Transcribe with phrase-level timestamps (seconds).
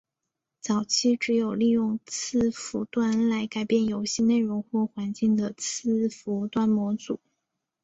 [0.59, 7.19] 早期只有利用伺服端来改变游戏内容或环境的伺服端模组。